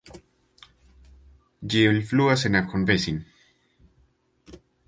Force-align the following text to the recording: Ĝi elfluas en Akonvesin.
Ĝi 1.73 1.83
elfluas 1.91 2.47
en 2.51 2.59
Akonvesin. 2.63 3.23